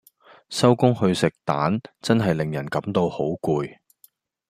[0.49, 3.77] 收工去食彈真係令人感到好攰